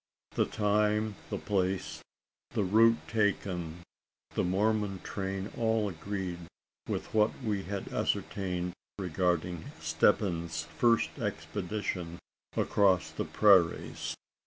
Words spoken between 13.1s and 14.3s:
the prairies.